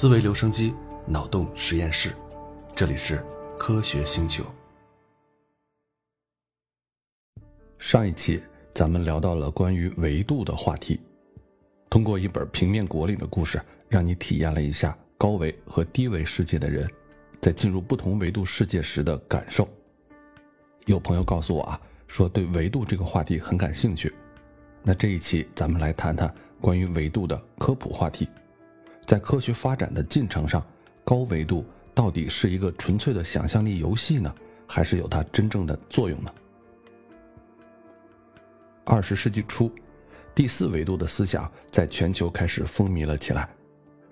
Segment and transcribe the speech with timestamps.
[0.00, 0.72] 思维留声机，
[1.06, 2.16] 脑洞实验室，
[2.74, 3.22] 这里是
[3.58, 4.42] 科学星球。
[7.76, 8.40] 上一期
[8.72, 10.98] 咱们聊到了关于维度的话题，
[11.90, 13.60] 通过一本平面国里的故事，
[13.90, 16.90] 让你体验了一下高维和低维世界的人
[17.38, 19.68] 在进入不同维度世界时的感受。
[20.86, 24.10] 有朋友告诉我啊，说对维度这个话题很感兴趣。
[24.82, 28.26] 那这一期咱们来谈谈关于维度的科普话题。
[29.10, 30.64] 在科学发展的进程上，
[31.02, 34.32] 高维度到底是一个纯粹的想象力游戏呢，
[34.68, 36.32] 还是有它真正的作用呢？
[38.84, 39.68] 二十世纪初，
[40.32, 43.48] 第四维度的思想在全球开始风靡了起来，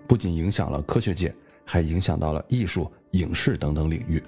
[0.08, 1.32] 不仅影响了科学界，
[1.64, 4.20] 还影响到了艺术、影视等等领域。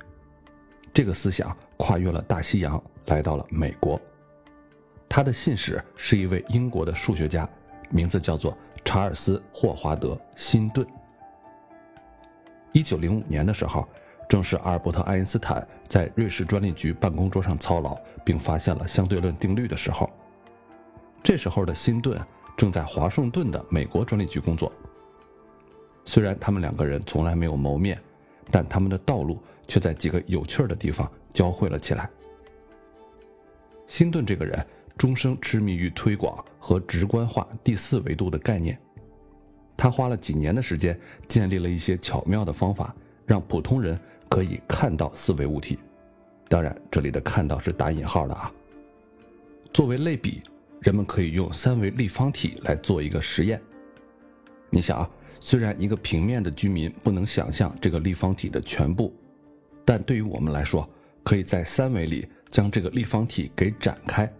[0.94, 4.00] 这个思想跨越了大西洋，来到了美国。
[5.08, 7.48] 他的信使是一位英国的数学家，
[7.90, 8.56] 名字叫做
[8.92, 10.84] 查尔斯·霍华德·辛顿。
[12.72, 13.88] 一九零五年的时候，
[14.28, 20.10] 正是阿尔伯特·爱因斯坦在瑞士专利局办公桌上操劳，并发现了相对论定律的时候。
[21.22, 22.20] 这时候的辛顿
[22.56, 24.72] 正在华盛顿的美国专利局工作。
[26.04, 27.96] 虽然他们两个人从来没有谋面，
[28.50, 32.10] 但他们的道路却在几个有趣的地方交汇了起来。
[33.86, 34.66] 辛顿这个人
[35.00, 38.78] 终生痴迷于推广和直观化第四维度的概念，
[39.74, 45.78] 他花了几年的时间建立了一些巧妙的方法，让普通人可以看到四维物体。
[46.50, 48.52] 当然，这里的“看到”是打引号的啊。
[49.72, 50.42] 作为类比。
[50.82, 53.60] 人们可以用三维立方体来做一个实验。
[54.70, 59.14] 你想啊，虽然一个平面的居民不能想象这个立方体的全部，
[59.84, 60.88] 但对于我们来说，
[61.22, 64.30] 可以在三维里将这个立方体给展开。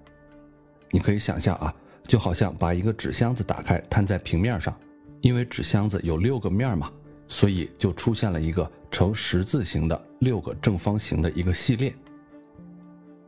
[0.91, 1.75] 你可以想象啊，
[2.05, 4.75] 就好像把一个纸箱子打开摊在平面上，
[5.21, 6.91] 因为纸箱子有六个面嘛，
[7.29, 11.95] 所以就出现了一个呈十字形的六个正方形的一个系列。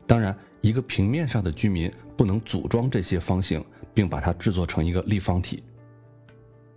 [0.07, 0.37] 当然。
[0.63, 5.61] 一个平面上的居民不能组装这些方形，并把它制作成一个立方体。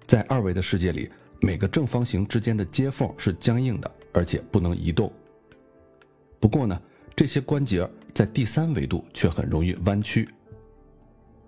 [0.08, 1.08] 在二维的世界里，
[1.40, 5.14] 每个正方形之间的接缝是僵硬的，而且不能移动。
[6.40, 6.82] 不过呢，
[7.16, 10.28] 这些关节在第三维度却很容易弯曲。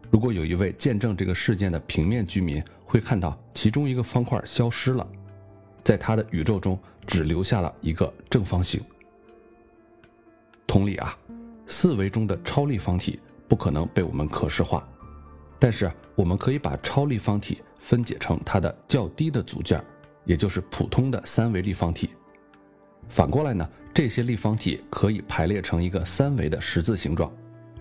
[0.09, 5.07] 如果有一位见证这个事件的平面居民，会看到其中一个方块消失了，
[5.83, 8.81] 在他的宇宙中只留下了一个正方形。
[10.65, 11.17] 同理啊。
[11.69, 14.87] 四维中的超立方体不可能被我们可视化，
[15.59, 19.83] 但是我们可以把超立方体分解成它的较低的组件，
[20.23, 22.11] 也就是普通的三维立方体。
[23.09, 27.29] 反过来呢，这些立方体可以排列成一个三维的十字形状，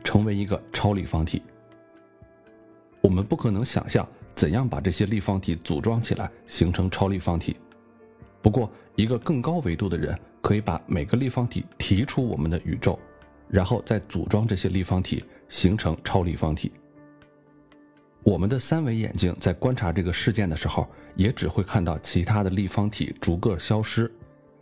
[0.03, 1.41] 成为一个超立方体。
[3.07, 7.57] 我们不可能想象怎样把这些立方体组装起来形成超立方体，
[8.43, 12.99] 不过一个更高维度的人可以把每个立方体提出我们的宇宙。
[13.49, 16.73] 然后再组装这些立方体，形成超立方体。
[18.25, 20.85] 我们的三维眼睛在观察这个事件的时候，
[21.15, 24.13] 也只会看到其他的立方体逐个消失，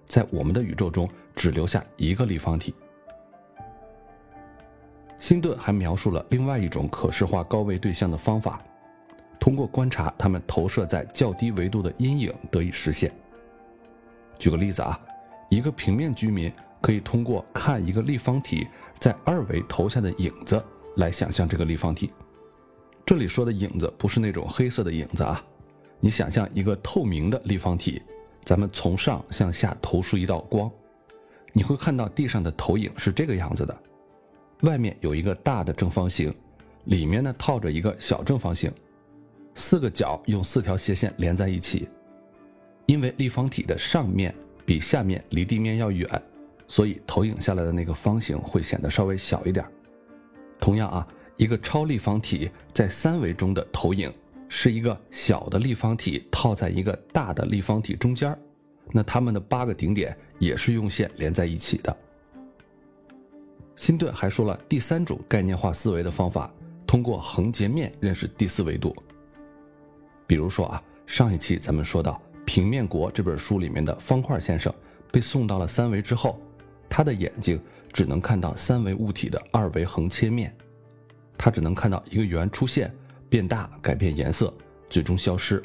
[0.05, 2.75] 在我们的宇宙中只留下一个立方体。
[5.25, 8.61] 辛顿还描述了另外一种可视化高维对象的方法，
[9.41, 13.11] 通过观察它们投射在较低维度的阴影得以实现。
[14.39, 15.01] 举个例子啊，
[15.49, 16.53] 一个平面居民。
[16.83, 18.67] 可以通过看一个立方体
[18.99, 20.62] 在二维投下的影子
[20.99, 22.12] 来想象这个立方体。
[23.06, 25.43] 这里说的影子不是那种黑色的影子啊，
[25.99, 28.03] 你想象一个透明的立方体，
[28.43, 30.71] 咱们从上向下投出一道光，
[31.55, 33.75] 你会看到地上的投影是这个样子的：
[34.63, 36.33] 外面有一个大的正方形，
[36.85, 38.73] 里面呢套着一个小正方形，
[39.55, 41.89] 四个角用四条斜线连在一起。
[42.87, 44.35] 因为立方体的上面
[44.67, 46.09] 比下面离地面要远。
[46.67, 49.65] 所以投影下来的那个方形会显得稍微小一点。
[50.59, 54.11] 同样啊，一个超立方体在三维中的投影
[54.49, 58.35] 是一个小的立方体套在一个大的立方体中间
[58.93, 61.95] 那它们的八个顶点也是用线连在一起的。
[63.76, 66.53] 辛顿还说了第三种概念化思维的方法，
[66.87, 68.94] 通过横截面认识第四维度。
[70.26, 72.12] 比如说啊，上一期咱们说到
[72.44, 74.73] 《平面国》这本书里面的方块先生
[75.12, 76.41] 被送到了三维之后。
[76.97, 77.61] 他的眼睛
[77.93, 80.55] 只能看到三维物体的二维横切面，
[81.37, 82.94] 他只能看到一个圆出现、
[83.29, 84.55] 变大、改变颜色，
[84.87, 85.61] 最终消失。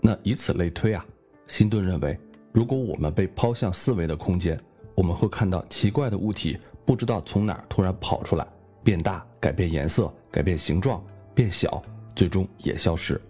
[0.00, 1.06] 那以此类推啊，
[1.46, 2.18] 辛顿认为，
[2.50, 4.60] 如果我们被抛向四维的空间，
[4.96, 8.48] 我们会看到奇怪的物体，不知道从哪儿突然跑出来，
[8.82, 11.04] 变大、改变颜色、改变形状、
[11.34, 11.82] 变小，
[12.16, 13.20] 最终也消失。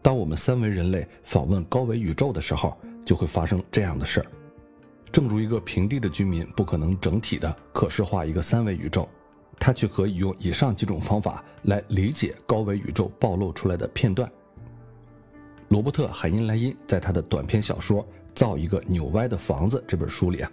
[0.00, 4.26] 当我们三维人类访问高维宇宙的时候，就会发生这样的事儿。
[5.10, 9.08] 正如一个平地的居民不可能整体的可视化一个三维宇宙，
[9.58, 14.30] 他却可以用以上几种方法来理解高维宇宙暴露出来的片段。
[15.66, 20.52] 罗伯特·海因莱因在他的短篇小说《造一个扭歪的房子》这本书里啊，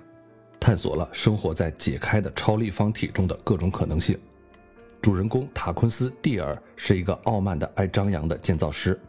[0.60, 4.20] 探索了生活在解开的超立方体中的各种可能性。
[5.02, 9.00] 主人公塔昆斯·蒂尔是一个傲慢的、爱张扬的建造师。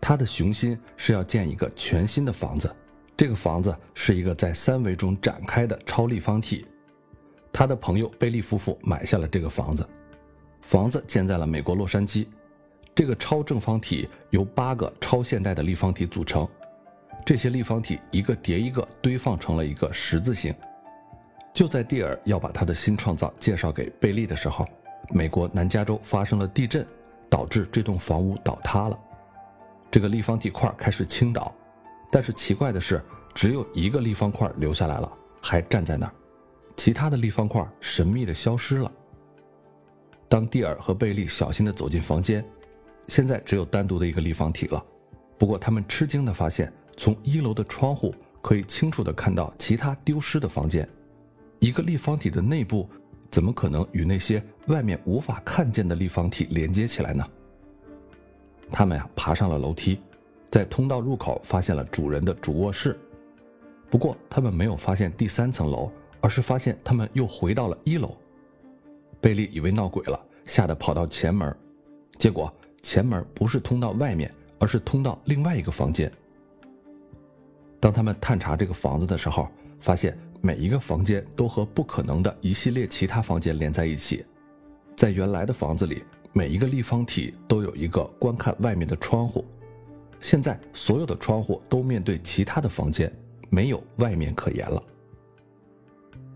[0.00, 2.70] 他的雄心是要建一个全新的房子，
[3.16, 6.66] 这个房子是一个在三维中展开的超立方体。
[7.50, 9.84] 他的朋友贝利夫妇买下了这个房子，
[10.60, 12.26] 房子建在了美国洛杉矶。
[12.94, 16.46] 这个超正方体由八个超现代的立方体组成，
[17.28, 20.54] 这些立方体一个叠一个堆放成了一个十字形。
[21.52, 24.64] 就在蒂尔要把他的新创造介绍给贝利的时候，
[25.10, 26.86] 美国南加州发生了地震，
[27.28, 28.98] 导致这栋房屋倒塌了。
[29.90, 31.54] 这个立方体块开始倾倒，
[32.10, 33.04] 但是奇怪的是，
[33.34, 36.12] 只有一个立方块留下来了，还站在那儿，
[36.78, 38.90] 其他的立方块神秘的消失了。
[40.30, 42.42] 当蒂尔和贝利小心地走进房间，
[43.06, 44.82] 现在只有单独的一个立方体了。
[45.36, 48.12] 不过他们吃惊地发现，从一楼的窗户
[48.42, 50.86] 可以清楚地看到其他丢失的房间。
[51.60, 52.88] 一个立方体的内部，
[53.30, 57.24] 怎么可能与那些外面无法看见的立方体连接起来呢？
[58.70, 60.00] 他们呀爬上了楼梯，
[60.50, 62.98] 在通道入口发现了主人的主卧室。
[63.88, 65.90] 不过他们没有发现第三层楼，
[66.20, 68.14] 而是发现他们又回到了一楼。
[69.20, 71.54] 贝利以为闹鬼了，吓得跑到前门，
[72.18, 72.52] 结果
[72.82, 74.28] 前门不是通到外面，
[74.58, 76.12] 而是通到另外一个房间。
[77.80, 79.48] 当他们探查这个房子的时候，
[79.80, 84.24] 发现每一个房间都和不可能的一系列其他房间连在一起，
[84.96, 86.02] 在原来的房子里。
[86.34, 89.44] 每一个立方体都有一个观看外面的窗户，
[90.20, 93.10] 现在所有的窗户都面对其他的房间，
[93.48, 94.80] 没有外面可言了。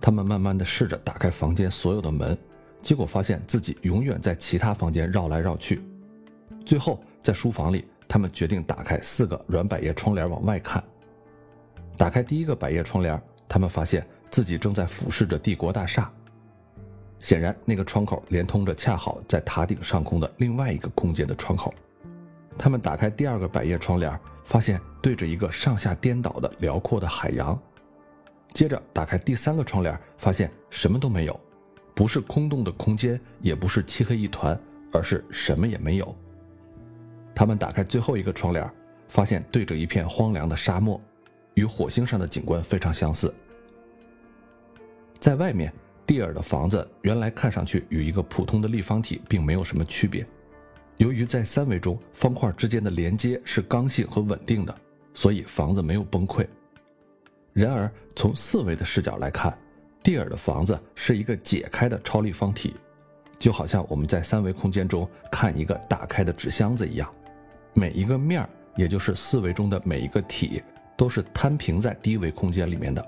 [0.00, 2.36] 他们慢慢的试着打开房间所有的门，
[2.80, 5.82] 结果发现自己永远在其他房间绕来绕去。
[6.64, 10.82] 最后在书房里，他们决定打开四个软百叶窗帘往外看。
[12.02, 16.10] 打开第一个百叶窗帘，他们发现自己正在俯视着帝国大厦。
[17.20, 21.72] 显然，那个窗口连通着恰好在塔顶上空的另外一个空间的窗口。
[22.58, 27.56] 他们打开第二个百叶窗帘，发现对着一个上下颠倒的辽阔的海洋。
[28.52, 31.40] 接着打开第三个窗帘，发现什么都没有，
[31.94, 34.60] 不是空洞的空间，也不是漆黑一团，
[34.90, 36.16] 而是什么也没有。
[37.32, 38.68] 他们打开最后一个窗帘，
[39.06, 41.00] 发现对着一片荒凉的沙漠，
[41.54, 43.32] 与火星上的景观非常相似。
[45.18, 45.72] 在外面。
[46.04, 50.26] 蒂尔的房子原来看上去与一个普通的立方体并没有什么区别。
[50.96, 54.76] 由于在三维中方块之间的连接是刚性和稳定的，
[55.14, 56.44] 所以房子没有崩溃。
[57.52, 59.56] 然而从四维的视角来看，
[60.02, 62.74] 蒂尔的房子是一个解开的超立方体，
[63.38, 67.08] 就好像我们在三维空间中看一个打开的纸箱子一样，
[67.74, 70.62] 每一个面儿，也就是四维中的每一个体，
[71.02, 73.04] 都是摊平在低维空间里面的。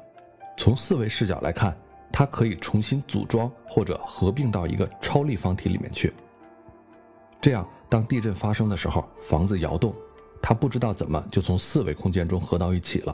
[0.57, 1.73] 从四维视角来看。
[2.17, 6.13] 它可以重新组装或者合并到一个超立方体里面去。
[7.41, 9.93] 这样，当地震发生的时候，房子摇动，
[10.41, 13.13] 它不知道怎么就从四维空间中合到一起了，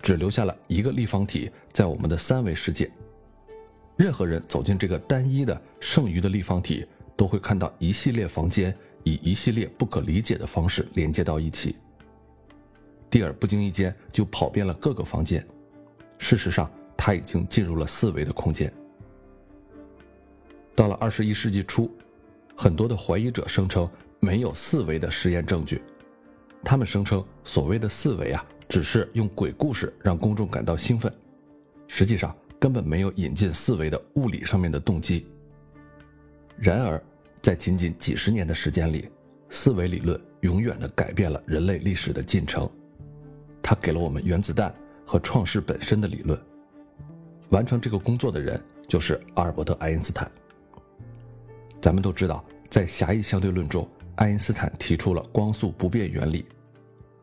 [0.00, 2.88] 只留下了一个立方体在我们的三维世界。
[3.96, 11.74] 任何人走进这个单一的剩余的立方体，都会看到一系列房间以一系列不可理解的方式连接到一起。
[13.10, 15.46] 蒂尔不经意间就跑遍了各个房间，
[16.18, 16.70] 事实上。
[16.98, 18.72] 他已经进入了四维的空间。
[20.74, 21.88] 到了二十一世纪初，
[22.56, 25.82] 很多的怀疑者声称没有四维的实验证据。
[26.64, 31.12] 他们声称所谓的四维啊，只是用鬼故事让公众感到兴奋，
[31.86, 35.28] 实际上根本没有引进四维的物理上面的动机。
[36.56, 37.00] 然而，
[37.40, 39.08] 在仅仅几十年的时间里，
[39.50, 42.68] 四维理论永远的改变了人类历史的进程。
[43.68, 44.72] 它给了我们原子弹
[45.04, 46.40] 和创世本身的理论。
[47.50, 50.30] 完成这个工作的人就是阿尔伯特·爱因斯坦。
[51.82, 56.46] 咱们都知道，在狭义相对论中，爱因斯坦提出了光速不变原理。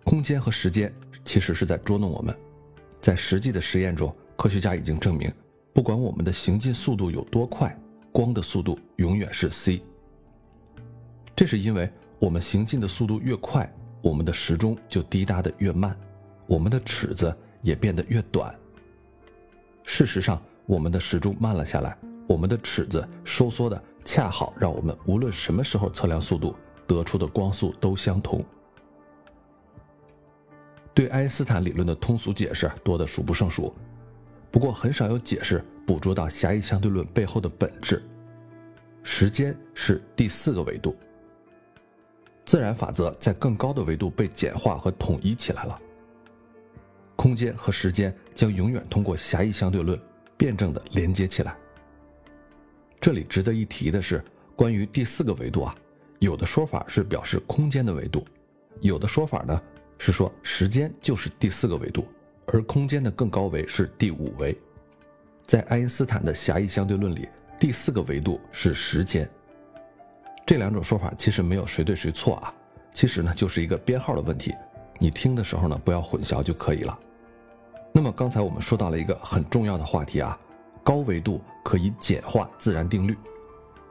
[0.04, 2.36] 空间和时间其实是在捉弄我们。
[3.00, 5.32] 在实际的实验中，科学家已经证明，
[5.72, 7.74] 不管我们的行进速度有多快，
[8.12, 9.82] 光的速度永远是 c。
[11.34, 15.98] 这是因为我们行进的速度越快，我们的时钟就滴答的越慢，
[16.48, 18.54] 我们的尺子也变得越短。
[19.86, 21.98] 事实上，我们的时钟慢了下来，
[22.28, 26.56] 我们的尺子收缩的恰好让我们无论什么时候测量速度，
[26.88, 28.44] 得出的光速都相同。
[30.94, 33.74] 对爱因斯坦理论的通俗解释多得数不胜数，
[34.52, 38.04] 不过很少有解释捕捉到狭义相对论背后的本质。
[39.02, 40.96] 时间是第四个维度，
[42.46, 45.78] 自然法则在更高的维度被简化和统一起来了。
[47.16, 50.00] 空间和时间将永远通过狭义相对论
[50.38, 51.56] 辩证的连接起来。
[53.00, 54.24] 这里值得一提的是，
[54.56, 55.76] 关于第四个维度啊，
[56.20, 58.26] 有的说法是表示空间的维度，
[58.82, 59.62] 有的说法呢
[59.98, 62.08] 是说时间就是第四个维度，
[62.48, 64.58] 而空间的更高维是第五维。
[65.46, 67.28] 在爱因斯坦的狭义相对论里，
[67.60, 69.30] 第四个维度是时间。
[70.46, 72.54] 这两种说法其实没有谁对谁错啊，
[72.94, 74.54] 其实呢就是一个编号的问题，
[75.00, 76.98] 你听的时候呢不要混淆就可以了。
[77.92, 80.38] 那么刚才我们说到了一个很重要的话题啊，
[80.84, 83.16] 高维度可以简化自然定律。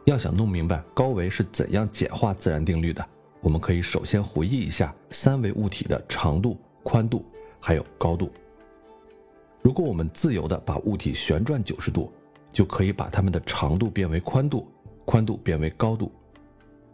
[0.04, 3.06] 要想弄明白高维是怎样简化自然定律的，
[3.40, 7.24] 我们可以首先回忆一下三维物体的长度、宽度
[7.60, 8.28] 还有高度。
[9.62, 12.12] 如果我们自由的把物体旋转九十度，
[12.50, 14.66] 就可以把它们的长度变为宽度，
[15.04, 16.10] 宽度变为高度。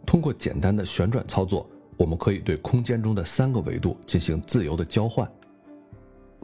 [0.05, 1.67] 通过简单的旋转操作，
[1.99, 5.29] 我们可以对空间中的三个维度进行自由的交换。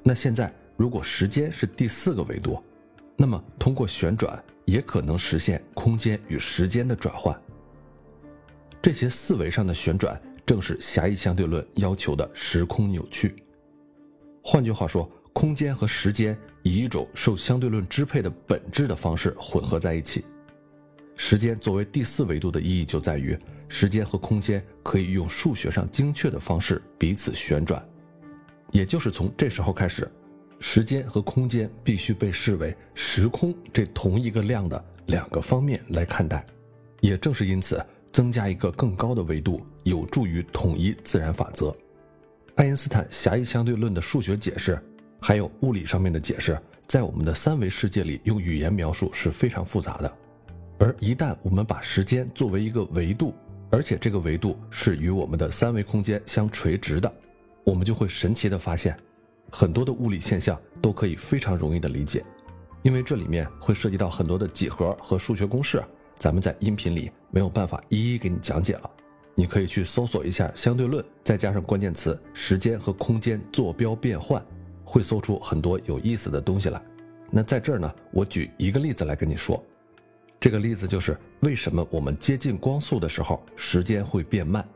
[0.03, 2.61] 那现在，如果时间是第四个维度，
[3.15, 7.33] 那么通过旋转也可能实现空间与时间的转换。
[8.81, 13.33] 这些四维上的旋转正是狭义相对论要求的时空扭曲。
[14.43, 20.25] 换句话说，空间和时间以一种受相对论支配的本质的方式混合在一起。
[21.17, 27.83] 时间作为第四维度的意义就在于，时间和空间可以用数学上精确的方式彼此旋转。
[28.71, 30.11] 也就是从这时候开始，
[30.59, 36.45] 时间和空间必须被视为时空这同一个量的两个方面来看待。
[36.99, 41.75] 也正是因此，增加一个更高的维度，有助于统一自然法则。
[42.55, 44.81] 爱因斯坦狭义相对论的数学解释，
[45.21, 50.17] 还有物理上面的解释，在我们的三维世界里用语言描述是非常复杂的。
[50.77, 53.33] 而一旦我们把时间作为一个维度，
[53.71, 57.11] 而且这个维度是与我们的三维空间相垂直的。
[57.63, 58.97] 我们就会神奇的发现，
[59.51, 62.23] 很多的物理现象都可以非常容易的理解，
[62.83, 65.83] 因为这里面会涉及到很多的几何和数学公式，
[66.15, 68.89] 咱们在音频里没有办法一一给你讲解了。
[69.33, 74.45] 你可以去搜索一下相对论，再加上关键词时间和空间坐标变换，
[74.83, 76.81] 会搜出很多有意思的东西来。
[77.31, 79.61] 那在这儿呢，我举一个例子来跟你说，
[80.39, 84.67] 这个例子就是为什么我们接近光速的时候，时间会变慢。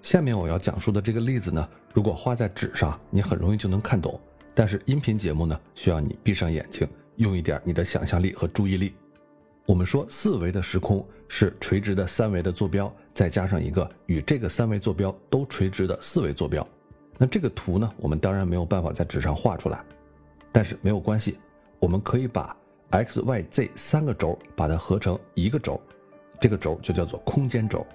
[0.00, 1.68] 下面我要讲述的这个例子呢。
[1.94, 4.20] 如果画在纸上，你很容易就能看懂。
[4.54, 8.94] 但是音频节目呢，需要你闭上眼睛，用一点你的想象力和注意力。
[9.66, 16.66] 我们说四维的时空是垂直的三维的坐标，再加上一个与这个三维坐标都垂直的四维坐标。
[17.18, 19.82] 那这个图呢，我们当然没有办法在纸上画出来，
[20.52, 21.38] 但是没有关系，
[21.80, 22.56] 我们可以把
[22.90, 25.80] x、y、z 三个轴把它合成一个轴，
[26.40, 27.86] 这个轴就叫做空间轴。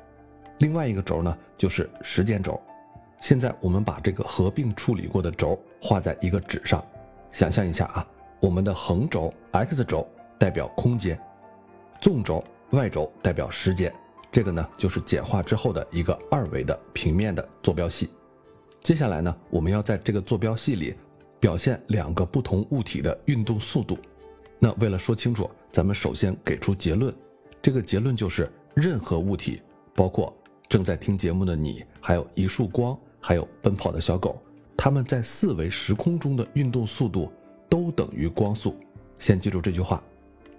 [0.60, 2.62] 另外一个轴呢，就是时间轴。
[3.20, 6.84] 现在我们把这个合并处理过的轴画在一个纸上，
[7.32, 8.06] 想象一下啊，
[8.40, 10.08] 我们的横轴 x 轴
[10.38, 11.20] 代表空间，
[12.00, 13.92] 纵轴 y 轴代表时间，
[14.32, 18.10] 这个呢就是简化之后的一个二维的平面的坐标系。
[18.82, 20.94] 接下来呢，我们要在这个坐标系里
[21.40, 23.98] 表现两个不同物体的运动速度。
[24.64, 27.14] 那为了说清楚，咱们首先给出结论，
[27.62, 29.62] 这个结论就是任何物体，
[29.94, 30.34] 包括
[30.70, 32.98] 正在听节目的你，还有一束光。
[33.20, 34.42] 还有奔跑的小狗，
[34.78, 37.30] 它们在四维时空中的运动速度
[37.70, 38.74] 都等于光速。
[39.20, 40.02] 先记住这句话，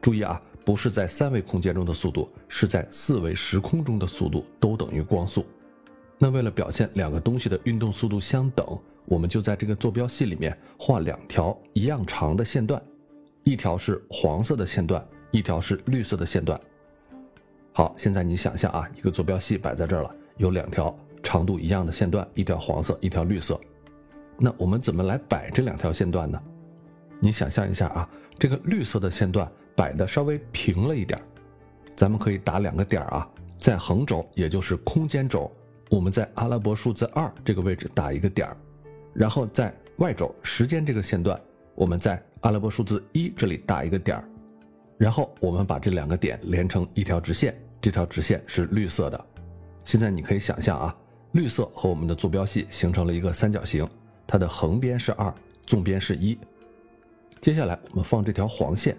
[0.03, 5.47] 注意啊，不是在三维空间中的速度，是在四维时空中的速度都等于光速。
[6.19, 12.83] 那为了表现两个东西的运动速度相等，我们就在这个坐标系里面画两条一样长的线段，
[13.45, 16.61] 一条是黄色的线段，一条是绿色的线段。
[17.73, 20.95] 好，现在你想象啊，一个坐标系摆在这儿了，有两条。
[21.23, 23.59] 长度一样的线段，一条黄色，一条绿色。
[24.39, 26.39] 那我们怎么来摆这两条线段呢？
[27.19, 28.07] 你想象一下啊，
[28.39, 31.19] 这个绿色的线段摆的稍微平了一点，
[31.97, 33.27] 咱们可以打两个点啊，
[33.59, 35.51] 在横轴，也就是空间轴，
[35.89, 38.57] 我们在阿拉伯数字二这个位置打一个点儿，
[39.15, 41.41] 然后在 y 轴时间这个线段，
[41.75, 44.25] 我们在阿拉伯数字一这里打一个点儿，
[44.99, 49.25] 然后我们把这两个点连成一条直线，这条直线是绿色的。
[49.83, 50.95] 现在你可以想象啊。
[51.33, 53.89] 绿色和我们的坐标系形成了一个三角形，
[54.25, 55.35] 它的横边是二，
[55.67, 56.39] 纵边是一。
[57.41, 58.97] 接下来我们放这条黄线，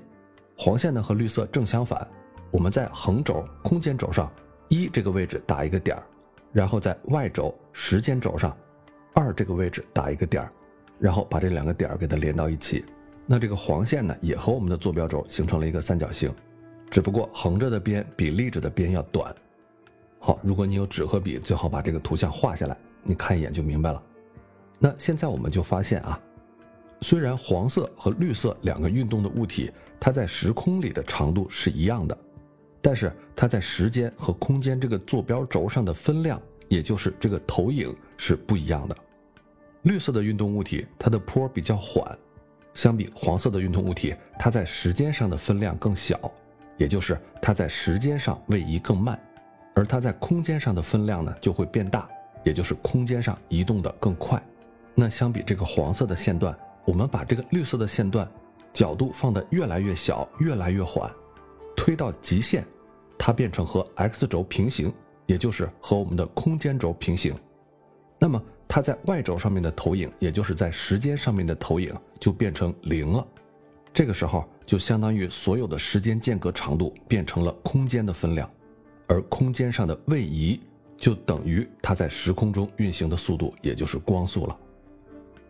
[0.57, 2.05] 黄线呢和绿色正相反。
[2.51, 4.29] 我们在横轴空间轴上
[4.69, 6.03] 一这个位置打一个点儿，
[6.51, 8.57] 然后在 y 轴时间轴上
[9.13, 10.51] 二这个位置打一个点儿，
[10.99, 12.83] 然后把这两个点儿给它连到一起。
[13.27, 16.31] 那这个黄线呢，也和我们的坐标轴形成了一个三角形，
[16.91, 19.35] 只不过横着的边比立着的边要短。
[20.19, 24.03] 好，如果你有纸和笔，最好把这个图像画下来，你看一眼就明白了。
[24.79, 26.19] 那现在我们就发现啊，
[27.01, 32.17] 虽然黄色和绿色两个运动的物体，它在时空里的长度是一样的，
[32.81, 38.95] 但是它在时间和空间这个坐标轴上的分量，也就是这个投影是不一样的。
[39.83, 42.17] 绿色的运动物体，它的坡比较缓。
[42.75, 46.31] 相比黄色的运动物体，它在时间上的分量更小，
[46.77, 49.19] 也就是它在时间上位移更慢，
[49.73, 52.07] 而它在空间上的分量呢就会变大，
[52.43, 54.39] 也就是空间上移动的更快。
[54.93, 56.55] 那相比这个黄色的线段，
[56.85, 58.29] 我们把这个绿色的线段
[58.71, 61.09] 角度放得越来越小，越来越缓，
[61.77, 62.65] 推到极限，
[63.17, 64.93] 它变成和 x 轴平行，
[65.25, 67.33] 也就是和我们的空间轴平行。
[68.19, 68.39] 那么。
[68.67, 73.25] 它在 y 轴上面的投影，也就是在时间上面的投影，就变成零了。
[73.93, 78.49] 这个时候，就相当于所有的时间间隔长度变成了空间的分量，
[79.07, 80.59] 而空间上的位移
[80.97, 84.57] 就等于它在时空中运行的速度，也就是光速了。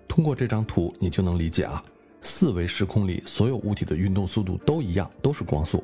[0.07, 1.83] 通过这张图，你就能理解啊，
[2.21, 5.83] 四维时空里所有物体的运动速度都一样，都是光速。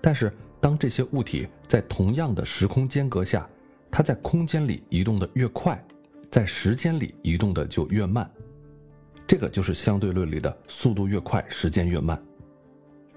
[0.00, 3.48] 但是，当这些物体在同样的时空间隔下，
[3.90, 5.84] 它在空间里移动的越快。
[6.30, 8.30] 在时间里移动的就越慢，
[9.26, 12.20] 这个就是相对论里的速度越快，时间越慢。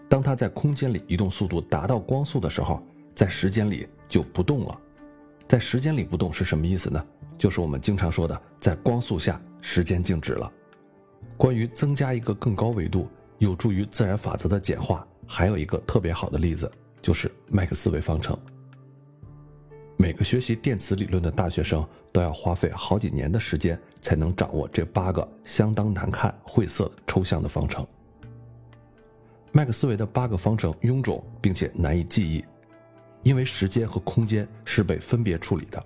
[0.08, 2.82] 当它在空间里移动速度达到光速的时候，
[3.14, 4.78] 在时间里就不动了。
[5.48, 7.06] 在时间里不动是什么意思呢？
[7.38, 10.52] 就是我们经常说的，在光速下时间静止了。
[11.38, 18.38] 关于增加一个更高维度有助于自然法则的简化，还有一个特别好的例子，就是麦克斯韦方程。
[20.02, 27.86] 每个学习电磁理论的大学生都要花费好几年的时间才能掌握这八个相当难看、晦涩、抽象的方程。
[29.52, 32.44] 麦克斯韦的八个方程臃肿并且难以记忆，
[33.22, 35.86] 因为时间和空间是被分别处理的。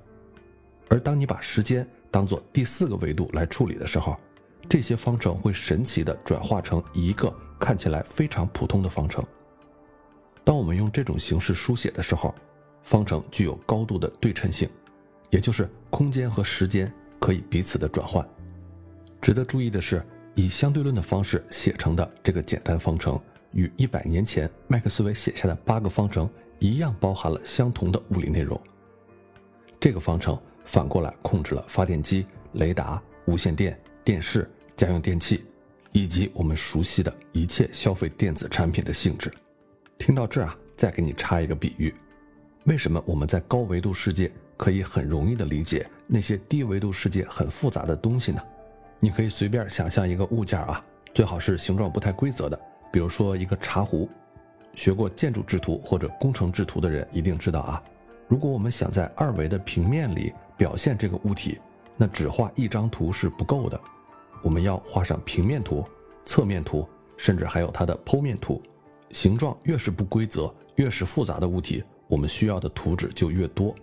[0.88, 4.16] 而当你把时间当做第四个维度来处理的时候，
[4.70, 9.22] 这些方程会神奇地转化成一个看起来非常普通的方程。
[10.46, 12.34] 当我们用这种形式书写的时候，
[12.86, 14.70] 方程具有高度的对称性，
[15.32, 18.26] 也就是空间和时间可以彼此的转换。
[19.20, 23.20] 值得注意的是，以相对论的方式写成的这个简单方程，
[23.54, 28.60] 与一百年前麦克斯韦写下的八个方程一样，包含了相同的物理内容。
[29.80, 35.44] 这个方程反过来控制了发电机、雷达、无线电、电视、家用电器，
[35.92, 39.32] 以及我们熟悉的一切消费电子产品的性质。
[39.98, 41.92] 听到这儿啊，再给你插一个比喻。
[42.66, 48.42] 为什么我们在高维度世界可以很容易地理解那些低维度世界很复杂的东西呢？
[49.00, 52.60] 你可以随便想象一个物件啊，最好是形状不太规则的，
[52.92, 54.10] 比如说一个茶壶。
[54.74, 57.82] 学过建筑制图或者工程制图的人一定知道啊，
[58.28, 61.60] 如果我们想在二维的平面里表现这个物体，
[61.96, 63.80] 那只画一张图是不够的，
[64.42, 65.86] 我们要画上平面图、
[66.26, 68.60] 侧面图，甚至还有它的剖面图。
[69.12, 71.84] 形状越是不规则、越是复杂的物体。
[72.08, 73.74] 我们需要的图纸就越多，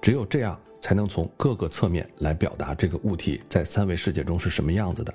[0.00, 5.12] 只有这样才能从各个侧面来表达这个物体在三维世界中是什么样子的。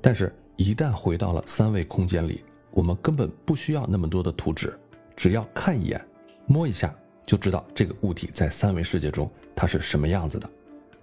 [0.00, 4.76] 但是，一旦回到了三维空间里，我们根本不需要那么多的图纸，
[5.14, 6.04] 只要看一眼、
[6.46, 6.92] 摸一下，
[7.24, 10.50] 就知道这个物体在三维世界中它是什么样子的。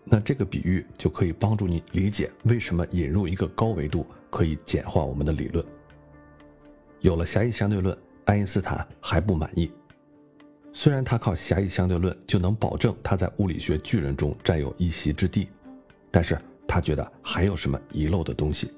[0.04, 5.64] 那这个比喻就可以帮助你理解为什么引入一个高维度可以简化我们的理论。
[7.00, 9.72] 有了狭义相对论，爱因斯坦还不满意。
[10.72, 15.50] 虽然他靠狭义相对论就能保证他在物理学巨人中占有一席之地，
[16.12, 18.72] 但是他觉得还有什么遗漏的东西。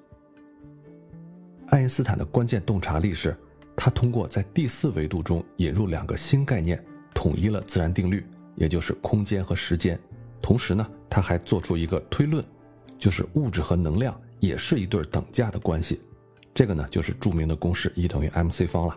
[1.68, 3.36] 爱因斯坦的关键洞察力是，
[3.76, 8.26] 他通过在第四维度中引入两个新概念，统一了自然定律，
[8.56, 10.00] 也就是空间和时间。
[10.42, 12.44] 同时呢，他还做出一个推论，
[12.98, 16.02] 就是物质和能量也是一对等价的关系。
[16.54, 18.96] 这个呢，就是著名的公式 E 等于 mc 方了。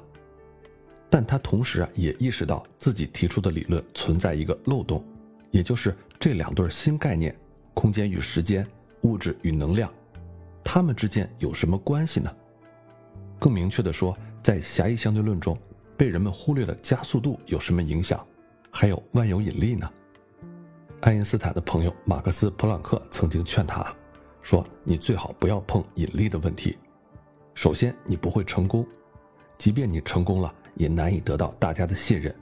[1.15, 5.05] 但他同时啊也意识到自己提出的理论存在一个漏洞，
[5.53, 7.33] 也就是这两对新概念——
[7.73, 8.67] 空间与时间、
[9.03, 9.89] 物质与能量，
[10.65, 12.29] 它们之间有什么关系呢？
[13.39, 15.57] 更明确的说，在狭义相对论中，
[15.97, 18.27] 被人们忽略的加速度有什么影响？
[18.69, 19.89] 还有万有引力呢？
[21.03, 23.87] 爱因斯坦的朋友马克思·普朗克曾经劝他
[24.43, 26.77] 说：“你最好不要碰引力的问题。
[27.55, 28.83] 首先，你不会成功；
[29.57, 32.35] 即便你成功了。”也难以得到大家的信任。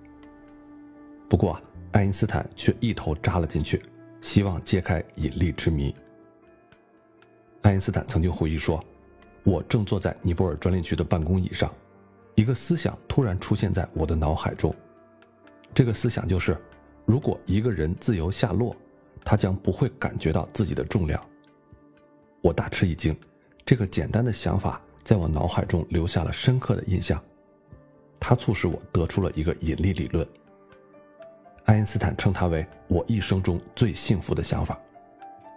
[1.29, 1.61] 不过，
[1.93, 3.83] 爱因斯坦却一头扎了进去，
[4.21, 5.95] 希望揭开引力之谜。
[7.63, 8.83] 爱因斯坦曾经回忆说
[9.45, 11.73] ：“我正坐在尼泊尔专利局的办公椅上，
[12.35, 14.75] 一个思想突然出现在我的脑海中。
[15.73, 16.57] 这个思想就是，
[17.07, 18.77] 如果一个人自由下落，
[19.25, 21.25] 他将不会感觉到自己的重量。”
[22.43, 23.17] 我大吃一惊，
[23.65, 27.23] 这个简单的想法在我脑海中留下了深刻的印象。
[28.25, 30.25] 它促使我得出了一个引力理论。
[31.65, 34.81] 爱因斯坦称它为我一生中最幸福的想法。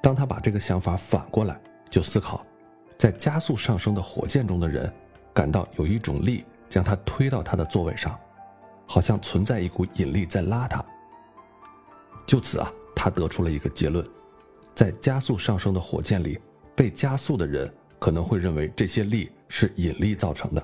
[0.02, 2.44] 当他把这个想法反过来，就思考，
[2.98, 4.92] 在加速上升的火箭中的人，
[5.32, 8.20] 感到有一种力将他推到他的座位上，
[8.88, 10.84] 好像存在一股引力在拉他。
[12.26, 14.04] 就此啊，他得出了一个结论：
[14.74, 16.40] 在加速上升的火箭里，
[16.76, 20.64] 被加速的人可能会认为这些力是引力造成的。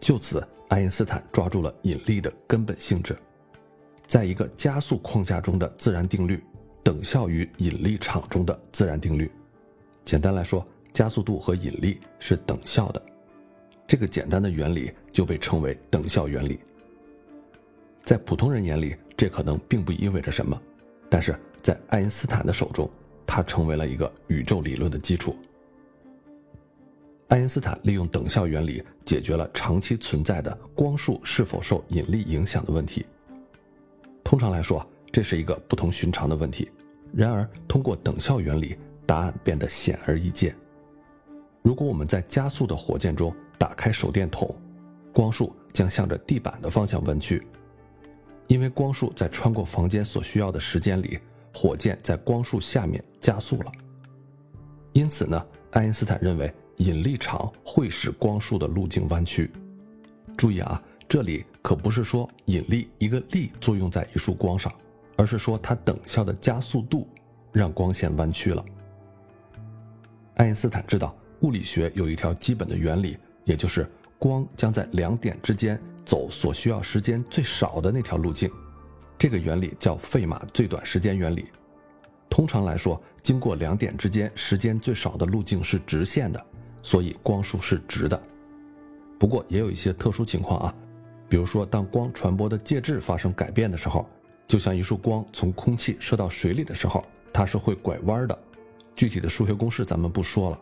[0.00, 3.16] 就此，爱因斯坦抓住了引力的根本性质。
[4.06, 6.42] 在一个加速框架中的自然定律，
[6.82, 9.30] 等效于引力场中的自然定律。
[10.04, 13.02] 简单来说，加速度和引力是等效的。
[13.86, 16.60] 这个简单的原理就被称为等效原理。
[18.02, 20.60] 在普通人眼里，这可能并不意味着什么，
[21.08, 22.90] 但是在爱因斯坦的手中，
[23.26, 25.34] 它成为了一个宇宙理论的基础。
[27.28, 33.06] 爱因斯坦利用等效原理解决了长期存在的光束是否受引力影响的问题。
[34.22, 36.70] 通常来说，这是一个不同寻常的问题。
[37.12, 40.54] 然而，通过等效原理，答案变得显而易见。
[41.62, 44.54] 如果我们在加速的火箭中打开手电筒，
[45.12, 47.42] 光束将向着地板的方向弯曲，
[48.48, 51.18] 因为光束在穿过房间所需要的时间里，
[51.54, 53.72] 火箭在光束下面加速了。
[54.92, 59.50] 因此呢，爱因斯坦认为引力场会使光束的路径弯曲。
[60.36, 60.82] 注意啊。
[61.06, 64.72] 这里可不是说引力一个力作用在一束光上，
[65.16, 67.06] 而是说它等效的加速度
[67.52, 68.64] 让光线弯曲了。
[70.36, 78.50] 爱因斯坦知道物理学有一条基本的原理，也就是光将在两点之间走所需要时间最少的那条路径，
[79.18, 81.46] 这个原理叫费马最短时间原理。
[82.30, 86.44] 通常来说，经过两点之间时间最少的路径是直线的，
[86.84, 88.22] 所以光束是直的。
[89.18, 90.74] 不过也有一些特殊情况啊。
[91.26, 94.06] 比如说，当光传播的介质发生改变的时候，
[94.46, 98.38] 就像一束光从空气射到水里的时候，它是会拐弯的。
[98.94, 100.60] 具体的数学公式咱们不说了。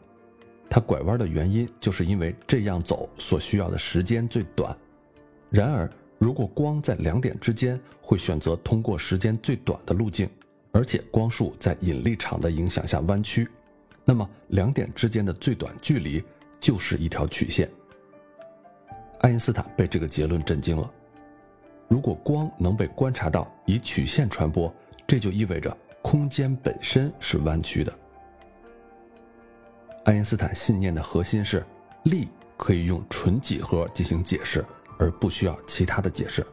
[0.71, 4.75] 它拐弯的原因就是因为这样走所需要的时间最短。
[5.51, 10.31] 然而，如果光在两点之间会选择通过时间最短的路径，
[10.71, 13.47] 而且光束在引力场的影响下弯曲，
[14.05, 16.23] 那么两点之间的最短距离
[16.61, 17.71] 就是一条曲线。
[19.21, 20.91] 爱因斯坦被这个结论震惊了。
[21.89, 24.73] 如果光能被观察到以曲线传播，
[25.07, 27.99] 这就意味着空间本身是弯曲的。
[30.05, 31.65] 爱因斯坦信念的核心是
[32.05, 34.65] 力可以用纯几何进行解释，
[34.99, 36.45] 而不需要其他的解释。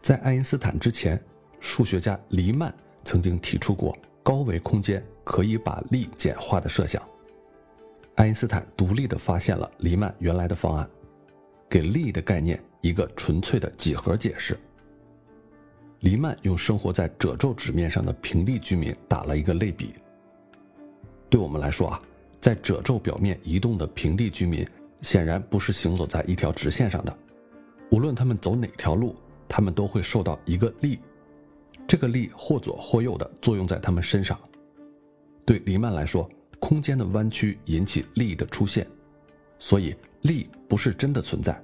[0.00, 1.20] 在爱因斯坦之前，
[1.58, 2.72] 数学家黎曼
[3.04, 7.02] 曾经提出过高维空间可以把力简化的设想。
[8.14, 10.88] 爱因斯坦独立地发现了黎曼原来的方案。
[11.66, 14.56] 给力的概念一个纯粹的几何解释。
[16.00, 19.94] 黎曼用生活在褶皱纸面上的平地居民打了一个类比。
[21.28, 22.00] 对我们来说啊，
[22.38, 24.64] 在褶皱表面移动的平地居民
[25.00, 27.18] 显然不是行走在一条直线上的，
[27.90, 29.16] 无论他们走哪条路，
[29.48, 31.00] 他们都会受到一个力，
[31.88, 34.38] 这个力或左或右的作用在他们身上。
[35.44, 36.28] 对黎曼来说，
[36.58, 38.86] 空间的弯曲引起力的出现，
[39.58, 39.94] 所以。
[40.24, 41.62] 力不是真的存在，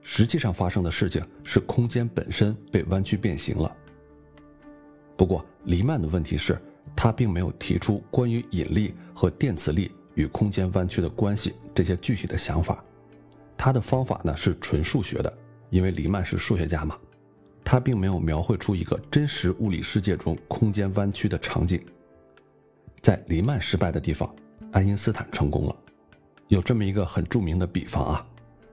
[0.00, 3.70] 实际上发生的事情是空间本身被弯曲变形了。
[5.14, 6.58] 不过，黎曼的问题是，
[6.96, 12.82] 他并没有提出关于引力和电磁力与空间弯曲的关系这些具体的想法。
[13.58, 15.30] 他的方法呢是纯数学的，
[15.68, 16.96] 因为黎曼是数学家嘛。
[17.62, 21.78] 他并没有描绘出一个真实物理世界中空间弯曲的场景。
[23.00, 24.32] 在黎曼失败的地方，
[24.72, 25.76] 爱因斯坦成功了。
[26.48, 28.26] 有这么一个很著名的比方啊，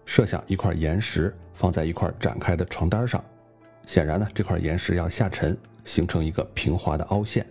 [0.05, 3.23] 设想一块岩石放在一块展开的床单上，
[3.85, 7.45] 显然呢，这块岩石要下沉，形成一个平滑的凹陷。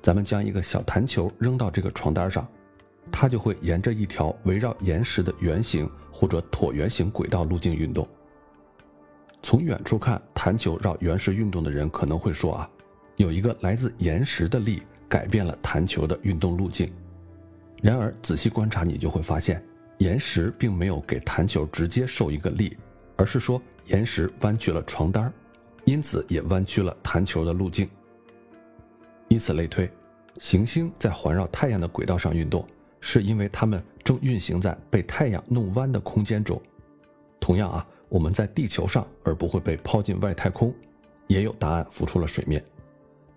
[0.00, 2.46] 咱们将一个小弹球扔到这个床单上，
[3.10, 8.06] 它就会沿着一条围绕岩石的圆形或者椭圆形轨道路径运动。
[9.42, 12.70] 从远处看，弹球绕原石运动的人可能会说啊，
[13.16, 16.90] 有一个来自岩石的力改变了弹球的运动路径。
[17.82, 19.62] 然而，仔细观察，你就会发现，
[19.98, 22.76] 岩石并没有给弹球直接受一个力，
[23.16, 25.32] 而是说岩石弯曲了床单
[25.84, 27.88] 因此也弯曲了弹球的路径。
[29.28, 29.90] 以此类推，
[30.38, 32.64] 行星在环绕太阳的轨道上运动，
[33.00, 36.60] 是因为它们正运行在被太阳弄弯的空间中。
[37.40, 40.74] 同样啊，我们在地球上而不会被抛进外太空，
[41.28, 42.62] 也有答案浮出了水面。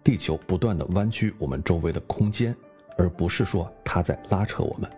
[0.04, 2.54] 地球不断的弯曲我们周围的空间，
[2.98, 4.92] 而不是说它在拉扯我们。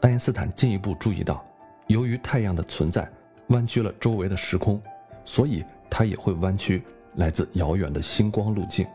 [0.00, 1.44] 爱因斯坦进一步注意到，
[1.88, 3.10] 由于太阳的存在
[3.48, 4.80] 弯曲了周围的时空，
[5.24, 6.84] 所以它也会弯曲
[7.16, 8.86] 来自遥远的星光路径。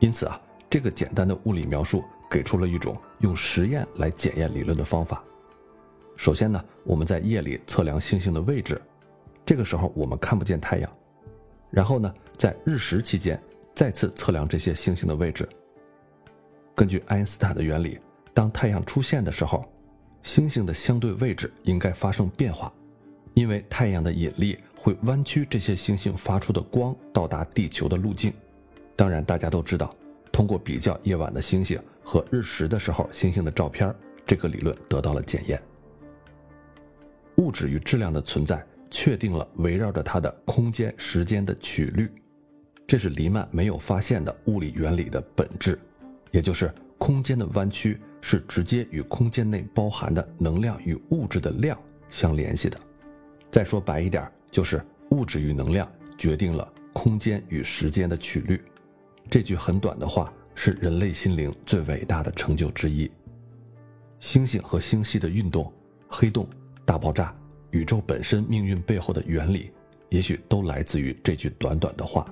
[0.00, 5.24] 因此啊，这个简单的物理描述给出了一种用实验来检验理论的方法。
[6.16, 8.78] 首先呢，我们在夜里测量星星的位置，
[9.46, 10.90] 这个时候我们看不见太阳。
[11.70, 13.40] 然后呢，在日食期间。
[13.78, 15.48] 再次测量这些星星的位置。
[16.74, 17.96] 根据爱因斯坦的原理，
[18.34, 19.72] 当太阳出现的时候，
[20.20, 22.72] 星星的相对位置应该发生变化，
[23.34, 28.32] 因为太阳的引力会弯曲这些星星发出的光到达地球的路径。
[28.96, 29.94] 当然，大家都知道，
[30.32, 33.94] 通过比较夜晚的星星和日食的时候星星的照片，
[34.26, 35.62] 这个理论得到了检验。
[37.36, 38.60] 物质与质量的存在
[38.90, 42.10] 确定了围绕着它的空间时间的曲率。
[42.88, 45.78] 这是黎曼没有发现的物理原理的本质，
[46.30, 52.80] 也就是空间的弯曲是直接与空间内包含的能量与物质的量相联系的。
[53.50, 58.64] 再说白一点，就是物质与能量决定了空间与时间的曲率。
[59.28, 63.10] 这句很短的话是人类心灵最伟大的成就之一。
[64.18, 65.70] 星星和星系的运动、
[66.08, 66.48] 黑洞、
[66.86, 67.36] 大爆炸、
[67.70, 69.72] 宇宙本身命运背后的原理，
[70.08, 72.26] 也许都来自于这句短短的话。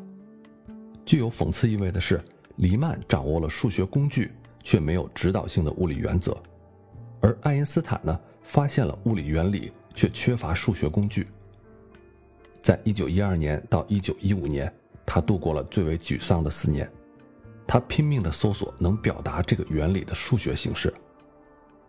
[1.06, 2.20] 具有讽刺意味的是，
[2.56, 4.32] 黎曼掌握了数学工具，
[4.64, 6.32] 却没有指导性的物理原则；
[7.20, 11.28] 而爱因斯坦呢，发现了物理原理，却缺乏数学工具。
[12.60, 14.70] 在一九一二年到一九一五年，
[15.06, 16.90] 他度过了最为沮丧的四年。
[17.68, 20.92] 他拼命地搜索能表达这个原理的数学形式。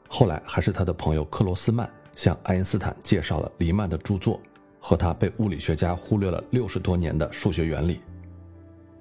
[0.08, 4.40] 后来，还是他的朋友克罗斯曼向爱因斯坦介绍了黎曼的著作
[4.80, 8.00] 和他被物理学家忽略了六十多年的数学原理。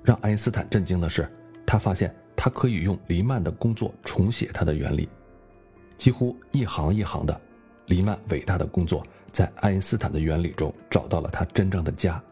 [0.07, 1.29] 让爱因斯坦震惊的是，
[1.67, 5.09] 他发现他可以用黎曼的工作重写他的原理，
[5.97, 7.41] 几乎一行一行的，
[7.87, 12.23] 黎曼伟大的工作在爱因斯坦的原理中找到了他真正的家。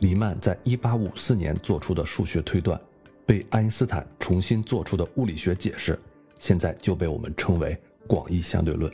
[0.00, 2.78] 黎曼在1854年做出的数学推断，
[3.24, 5.98] 被爱因斯坦重新做出的物理学解释，
[6.38, 7.74] 现在就被我们称为
[8.06, 8.92] 广义相对论。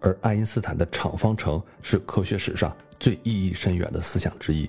[0.00, 4.68] 而爱因斯坦的场方程是科学史上最意义深远的思想之一。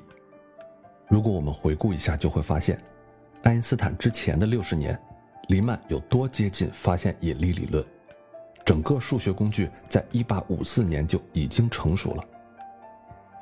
[1.13, 2.76] 如果我们回顾一下，就会发现，
[3.43, 4.99] 爱因斯坦之前的六十年，
[5.49, 7.86] 黎曼有多接近发现引力理论。
[8.65, 12.23] 整个数学工具在一八五四年就已经成熟了。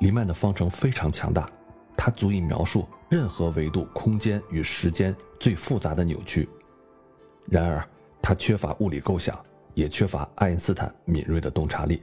[0.00, 1.48] 黎曼的方程非常强大，
[1.96, 6.46] 它足以描述任何维度空间与时间最复杂的扭曲。
[7.48, 7.82] 然而，
[8.20, 9.34] 它缺乏物理构想，
[9.72, 12.02] 也缺乏爱因斯坦敏锐的洞察力。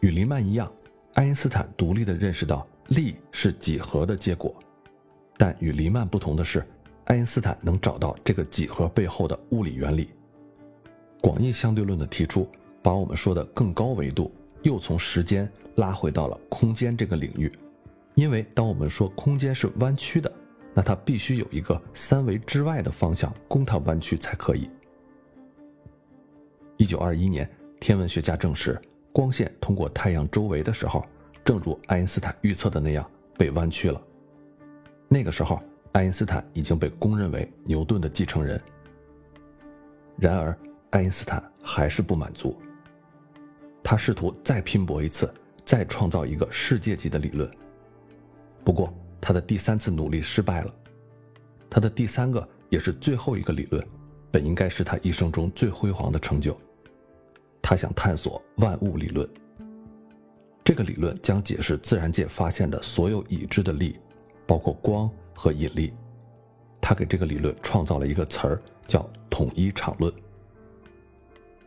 [0.00, 0.70] 与黎曼一样，
[1.14, 2.66] 爱因斯坦独立地认识到。
[2.88, 4.54] 力是几何的结果，
[5.36, 6.66] 但与黎曼不同的是，
[7.04, 10.10] 爱因斯坦能找到这个几何背后的物理原理。
[11.20, 12.48] 广义相对论的提出，
[12.82, 17.52] 把我们说的更高维度又从时间拉回到了空间这个领域。
[18.14, 20.32] 因为当我们说空间是弯曲的，
[20.72, 24.70] 那它必须有一个三维之外的方向供它弯曲才可以。
[26.78, 27.48] 一九二一年，
[27.80, 28.80] 天文学家证实，
[29.12, 31.04] 光线通过太阳周围的时候。
[31.48, 33.98] 正如爱因斯坦预测的那样，被弯曲了。
[35.08, 35.58] 那个时候，
[35.92, 38.60] 爱因斯坦已经被公认为牛顿的继承人。
[40.18, 40.54] 然而，
[40.90, 42.54] 爱因斯坦还是不满足，
[43.82, 45.32] 他试图再拼搏一次，
[45.64, 47.50] 再创造一个世界级的理论。
[48.62, 50.74] 不过，他的第三次努力失败了。
[51.70, 53.82] 他的第三个也是最后一个理论，
[54.30, 56.54] 本应该是他一生中最辉煌的成就。
[57.62, 59.26] 他想探索万物理论。
[60.68, 63.98] 这个理论将解释自然界发现的所有已知的力，
[64.46, 65.94] 包括光和引力。
[66.78, 70.12] 他给这个理论创造了一个词儿，叫统一场论。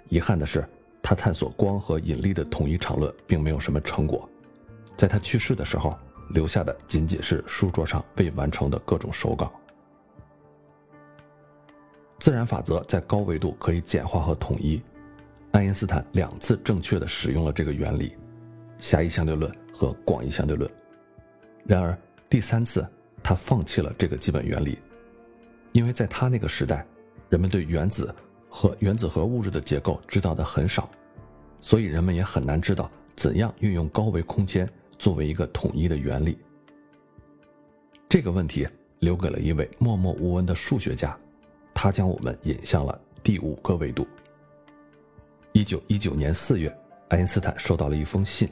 [0.08, 0.64] 遗憾的是，
[1.02, 4.30] 他探索光和引力的统一场论并没有什么成果。
[4.96, 5.98] 在他去世的时候，
[6.30, 9.52] 留下的仅仅是书桌上未完成的各种手稿。
[12.20, 14.80] 自然法则在高维度可以简化和统一。
[15.54, 18.14] 爱因斯坦两次正确的使用了这个原理。
[18.82, 20.70] 狭义相对论和广义相对论。
[21.66, 22.86] 然而，第三次
[23.24, 24.80] 他放弃了这个基本原理，
[25.72, 26.86] 因为在他那个时代，
[27.30, 28.14] 人们对原子
[28.50, 30.90] 和原子核物质的结构知道的很少，
[31.62, 34.68] 所以人们也很难知道怎样运用高维空间
[34.98, 36.38] 作为一个统一的原理。
[38.10, 38.68] 这个问题，
[39.00, 41.16] 留给了一位默默无闻的数学家，
[41.74, 44.08] 他将我们引向了第五个维度。
[45.54, 46.76] 一九一九年四月，
[47.10, 48.50] 爱因斯坦收到了一封信，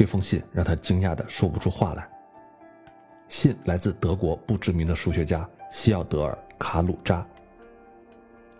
[0.00, 2.08] 这封信让他惊讶的说不出话来。
[3.28, 7.22] 信来自德国不知名的数学家西奥德尔·卡鲁扎。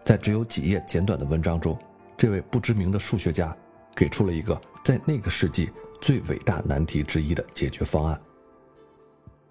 [0.05, 1.79] 在只有几页简短的文章中，
[2.15, 3.57] 这位不知名的数学家
[3.97, 8.21] 给出了一个在那个世纪最伟大难题之一的解决方案。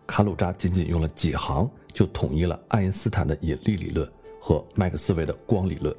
[0.06, 4.08] 卡鲁扎仅仅用了几行就统一了爱因斯坦的引力理论
[4.39, 5.91] 和麦克斯韦的光理论。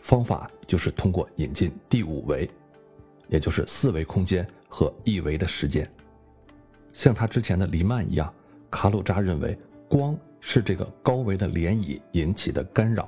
[0.00, 2.48] 方法就是通过引进第五维，
[3.28, 5.86] 也就是四维空间和一维的时间。
[6.94, 8.32] 像他之前的黎曼一样，
[8.70, 13.06] 卡鲁扎认为光是这个高维的涟漪引起的干扰。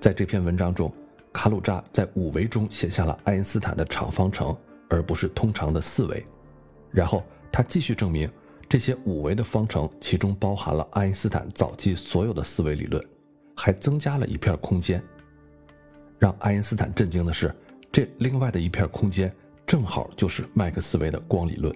[0.00, 0.90] 在这篇文章中，
[1.30, 4.56] 卡鲁扎在五维中写下了爱因斯坦的场方程，
[4.88, 6.24] 而不是通常的四维。
[6.90, 8.30] 然后他继续证明。
[8.68, 13.04] 这些五维的方程，其中包含了爱因斯坦早期所有的四维理论，
[13.54, 15.02] 还增加了一片空间。
[16.18, 17.54] 让爱因斯坦震惊的是，
[17.92, 19.30] 这另外的一片空间
[19.72, 21.74] 正好就是麦克斯韦的光理论。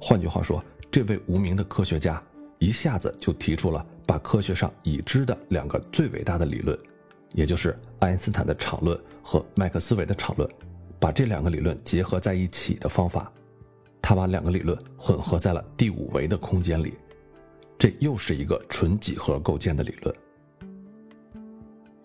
[0.00, 2.20] 换句话说，这位无名的科学家
[2.58, 6.76] 一下子就提出了把科学上已知的两个最伟大的理论，
[7.32, 10.50] 也就是爱因斯坦的场论和麦克斯韦的场论，
[10.98, 13.32] 把这两个理论结合在一起的方法。
[14.02, 16.94] 他把两个理论混合在了第五维的空间里，
[17.78, 20.12] 这又是一个纯几何构建的理论。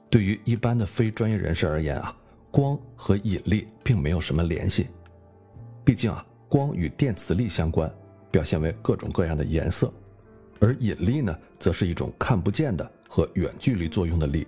[0.07, 2.15] 对于一般的非专业人士而言啊，
[2.51, 4.87] 光和引力并没有什么联系，
[5.89, 7.91] 毕竟啊，光与电磁力相关，
[8.29, 9.91] 表现为各种各样的颜色，
[10.59, 14.45] 而引力呢，则是一种看不见的和远距离作用的力。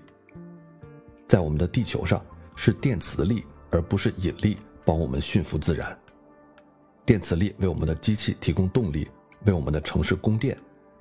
[1.28, 2.24] 在我们的地球上，
[2.56, 5.98] 是电磁力而不是引力帮我们驯服自然。
[7.08, 9.10] 电磁力为我们的机器提供动力，
[9.48, 10.56] 为我们的城市供电，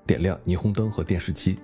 [0.07, 1.59] 点亮霓虹灯和电视机。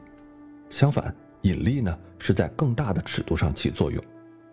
[0.68, 4.04] 相反，引力呢是在更大的尺度上起作用，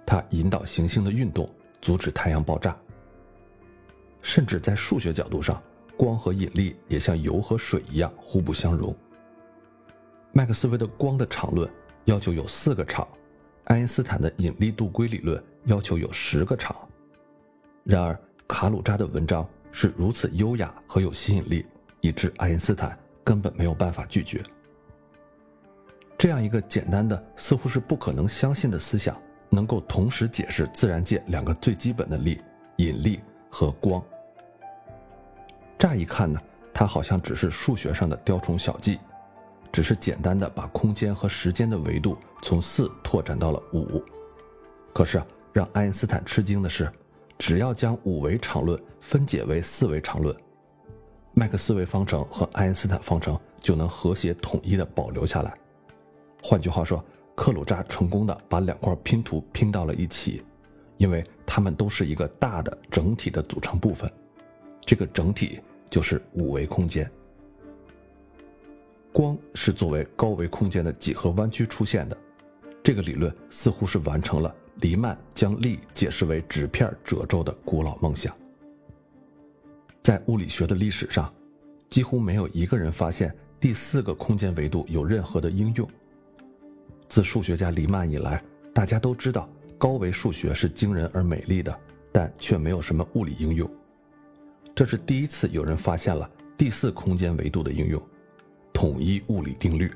[0.05, 1.45] 它引导行星的运动，
[1.81, 2.73] 阻止太阳爆炸。
[4.23, 5.62] 甚至在数学角度上，
[5.95, 8.95] 光和引力也像油和水一样互不相容。
[10.31, 11.69] 麦克斯韦的光的场论
[12.05, 13.07] 要求有四个场，
[13.65, 16.75] 爱因斯坦的引力度规理论要求有十个场。
[17.83, 19.47] 然而，卡鲁扎的文章。
[19.75, 21.65] 是如此优雅和有吸引力，
[21.99, 24.39] 以致爱因斯坦根本没有办法拒绝。
[26.15, 32.39] 这样一个简单的、似乎是不可能相信的思想，能够同时解释自然界两个最基本的力——
[32.77, 33.99] 引力和光。
[35.84, 36.39] 乍一看呢，
[36.74, 38.98] 它好像只是数学上的雕虫小技，
[39.69, 44.02] 只是简单的把空间和时间的维度从四拓展到了五。
[44.93, 46.89] 可是让爱因斯坦吃惊的是。
[47.38, 50.34] 只要将五维场论分解为四维场论，
[51.34, 55.54] 麦克斯韦方程和爱因斯坦方程就能和谐统一的保留下来。
[56.41, 57.04] 换句话说，
[57.36, 60.46] 克鲁扎成功的把两块拼图拼到了一起，
[60.96, 64.10] 因为它们都是一个大的整体的组成部分。
[64.86, 65.60] 这个整体
[65.93, 67.08] 就是五维空间。
[69.12, 72.17] 光是作为高维空间的几何弯曲出现的，
[72.82, 74.56] 这个理论似乎是完成了。
[74.77, 78.36] 黎曼将力解释为纸片褶皱的古老梦想，
[80.01, 81.32] 在物理学的历史上，
[81.91, 85.88] 几乎没有一个人发现第四个空间维度有任何的应用。
[87.08, 91.79] 自数学家黎曼以来，大家都知道高维数学是惊人而美丽的，
[92.12, 93.69] 但却没有什么物理应用。
[94.75, 98.01] 这是第一次有人发现了第四空间维度的应用——
[98.73, 99.91] 统一物理定律。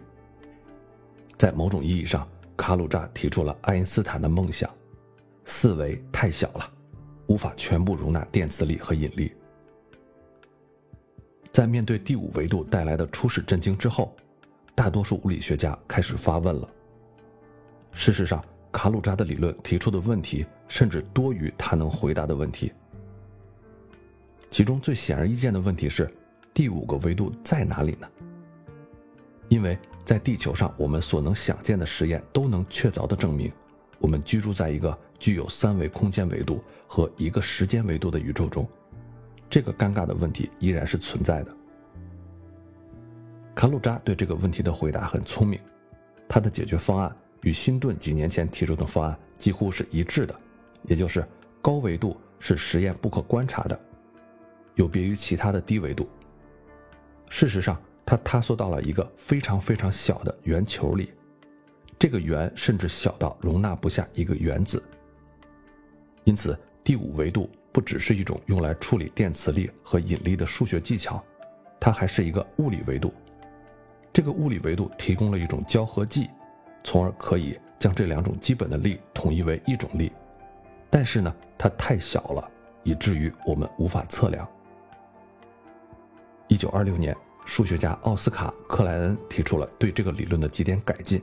[1.37, 2.27] 在某种意义上。
[2.57, 4.67] 卡鲁扎提出了爱因斯坦的梦想：
[5.45, 6.67] 四维太小了，
[7.27, 9.31] 无法全部容纳电磁力和引力。
[11.51, 14.17] 在面对第五维度带来的初始震惊之后，
[14.73, 16.67] 大多数物理学家开始发问了。
[17.91, 22.73] 事实上，卡鲁扎的理论提出的问题甚至多于他能回答的问题。
[24.49, 26.10] 其中最显而易见的问题是：
[26.53, 28.07] 第五个维度在哪里呢？
[29.49, 33.51] 因为在地球上，我们所能想见的实验都能确凿地证明，
[33.99, 38.67] 我们居住在一个具有三维空间维度和一个时间维度的宇宙中。
[39.49, 41.55] 这个尴尬的问题依然是存在的。
[43.55, 45.59] 卡鲁扎对这个问题的回答很聪明，
[46.28, 50.36] 他的解决方案与辛顿几年前提出的方案几乎是一致的，
[50.84, 51.26] 也就是
[51.61, 53.80] 高维度是实验不可观察的，
[54.78, 56.09] 有别于其他的低维度。
[57.30, 57.78] 事实上。
[58.09, 61.11] 它塌缩到了一个非常非常小的圆球里，
[61.99, 64.82] 这个圆甚至小到容纳不下一个原子。
[66.23, 71.21] 因此，第五维度不只是一种用来处理电磁力和引力的数学技巧，
[71.82, 73.13] 它还是一个物理维度。
[74.13, 76.30] 这个物理维度提供了一种交合剂，
[76.86, 80.13] 从而可以将这两种基本的力统一为一种力。
[80.89, 82.49] 但是呢，它太小了，
[82.84, 84.47] 以至于我们无法测量。
[86.48, 91.22] 一九二六年，数学家奥斯卡·克莱恩提出了对这个理论的几点改进。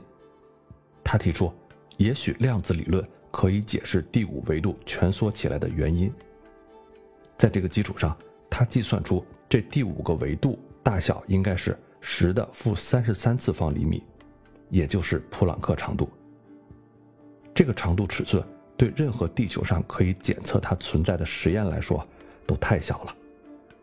[1.03, 1.51] 他提出，
[1.97, 6.13] 也许量子理论可以解释第五维度蜷缩起来的原因。
[7.37, 8.15] 在这个基础上，
[8.49, 14.03] 他计算出这第五个维度大小应该是十的负三十三次方厘米，
[14.69, 16.09] 也就是普朗克长度。
[17.53, 18.43] 这个长度尺寸
[18.77, 22.05] 对任何地球上可以检测它存在的实验来说
[22.45, 23.15] 都太小了。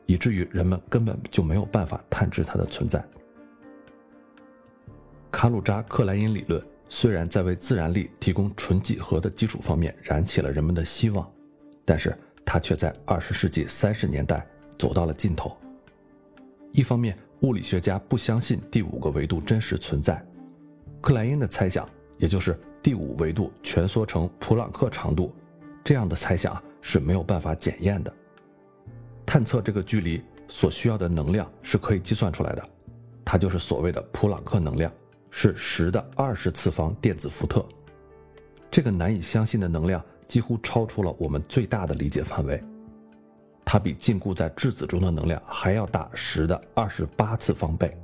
[0.07, 3.05] 以至于人们根本就没有办法探知它的存在。
[5.31, 11.31] 卡鲁扎克莱因理论虽然在为自然力提供纯几何的基础方面燃起了人们的希望，
[11.85, 14.47] 但是它却在二十世纪三十年代
[14.79, 15.57] 走到了尽头。
[16.71, 20.23] 一方面，物理学家不相信第五个维度真实存在，
[21.01, 21.89] 克莱因的猜想，
[22.19, 25.35] 也就是第五维度蜷缩成普朗克长度，
[25.83, 28.13] 这样的猜想是没有办法检验的。
[29.25, 32.63] 探测这个距离所需要的能量是可以计算出来的，
[33.25, 34.93] 它就是所谓的普朗克能量，
[35.31, 37.65] 是十的二十次方电子伏特。
[38.71, 42.63] 这个难以相信的能量几乎超出了我们最大的理解范围，
[43.65, 47.97] 它比禁锢在质子中的能量还要大十的二十八次方倍，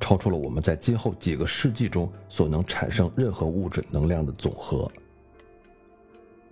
[0.00, 4.90] 超出了我们在今后几个世纪中所能产生任何物质能量的总和。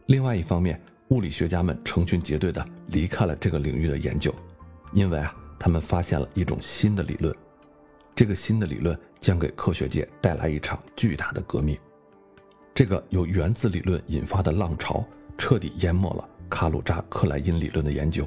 [0.07, 0.81] 另外一方面，
[1.13, 4.35] 物理学家们成群结队地离开了这个领域的研究，
[4.95, 7.35] 因为啊，他们发现了一种新的理论。
[8.17, 11.79] 这个新的理论将给科学界带来一场巨大的革命。
[12.73, 15.05] 这个由原子理论引发的浪潮
[15.37, 18.27] 彻底淹没了卡鲁扎克莱因理论的研究，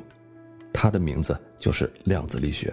[0.71, 2.71] 它的名字就是量子力学。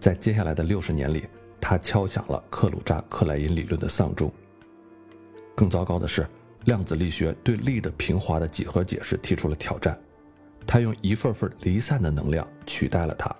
[0.00, 1.26] 在接下来的六十年里，
[1.60, 4.32] 它敲响了克鲁扎克莱因理论的丧钟。
[5.54, 6.26] 更糟糕的是。
[6.66, 9.98] 量子力学对力的平滑的几何解释提出了挑战，
[10.66, 13.34] 它用一份份离散的能量取代了它。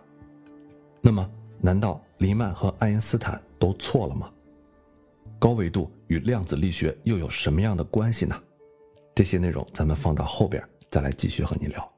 [1.00, 1.28] 那么，
[1.60, 4.30] 难道黎曼和爱因斯坦都错了吗？
[5.38, 8.40] 高维度与量子力学又有什么样的关系呢？
[9.14, 11.95] 这些内容咱们放到后边再来继续和你聊。